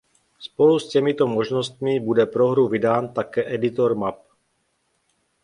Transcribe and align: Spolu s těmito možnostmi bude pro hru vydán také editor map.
Spolu 0.39 0.79
s 0.79 0.89
těmito 0.89 1.27
možnostmi 1.27 1.99
bude 1.99 2.25
pro 2.25 2.47
hru 2.47 2.67
vydán 2.67 3.13
také 3.13 3.53
editor 3.53 3.95
map. 3.95 4.23